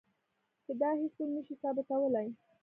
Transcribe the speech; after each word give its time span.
دا 0.79 0.89
هیڅوک 1.01 1.29
نه 1.35 1.41
شي 1.47 1.55
ثابتولی. 1.61 2.27